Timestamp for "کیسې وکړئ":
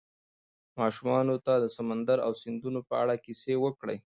3.25-3.97